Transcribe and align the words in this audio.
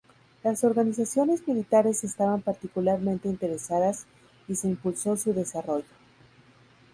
Las 0.43 0.63
organizaciones 0.63 1.47
militares 1.47 2.03
estaban 2.03 2.41
particularmente 2.41 3.27
interesadas 3.29 4.07
y 4.47 4.55
se 4.55 4.67
impulsó 4.67 5.15
su 5.15 5.31
desarrollo. 5.31 5.85